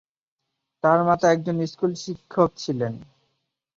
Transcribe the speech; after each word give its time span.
তার 0.83 0.99
মাতা 1.07 1.27
একজন 1.31 1.55
স্কুল 1.65 1.91
শিক্ষক 2.03 2.49
ছিলেন। 2.57 2.93